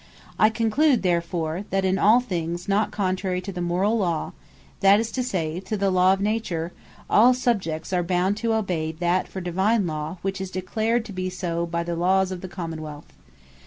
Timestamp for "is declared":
10.41-11.05